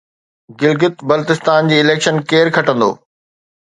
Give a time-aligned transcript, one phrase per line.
[0.61, 2.93] گلگت بلتستان جي اليڪشن ڪير کٽندو؟